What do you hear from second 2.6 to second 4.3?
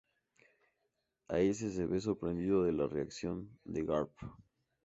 de la reacción de Garp.